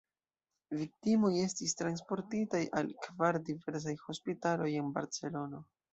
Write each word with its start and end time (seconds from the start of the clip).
Viktimoj 0.77 1.29
estis 1.41 1.75
transportitaj 1.83 2.63
al 2.81 2.91
kvar 3.07 3.41
diversaj 3.51 3.95
hospitaloj 4.09 4.71
en 4.81 4.91
Barcelono. 4.97 5.63